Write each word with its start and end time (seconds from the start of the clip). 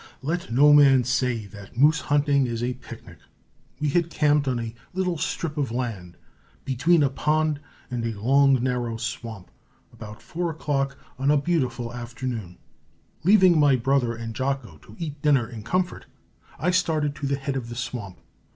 Let 0.23 0.51
no 0.51 0.73
man 0.73 1.03
say 1.03 1.45
that 1.45 1.77
moose 1.77 1.99
hunting 1.99 2.47
is 2.47 2.63
a 2.63 2.73
picnic. 2.73 3.19
We 3.79 3.89
had 3.89 4.09
camped 4.09 4.47
on 4.47 4.59
a 4.59 4.73
little 4.95 5.15
strip 5.19 5.59
of 5.59 5.69
land, 5.71 6.17
between 6.65 7.03
a 7.03 7.09
pond 7.11 7.59
and 7.91 8.03
a 8.03 8.19
long 8.19 8.63
narrow 8.63 8.97
swamp, 8.97 9.51
about 9.93 10.23
4 10.23 10.49
o'clock 10.49 10.97
on 11.19 11.29
a 11.29 11.37
beautiful 11.37 11.93
afternoon. 11.93 12.57
Leaving 13.23 13.59
my 13.59 13.75
brother 13.75 14.15
and 14.15 14.33
Jocko 14.33 14.79
to 14.79 14.95
eat 14.97 15.21
dinner 15.21 15.47
in 15.47 15.61
comfort, 15.61 16.07
I 16.57 16.71
started 16.71 17.13
to 17.17 17.27
the 17.27 17.37
head 17.37 17.55
of 17.55 17.69
the 17.69 17.75
swamp. 17.75 18.17